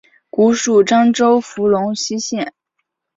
[0.31, 2.55] 古属漳州府龙溪县。